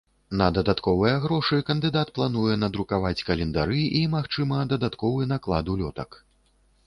[0.39, 6.21] На дадатковыя грошы кандыдат плануе надрукаваць календары і, магчыма, дадатковы наклад улётак.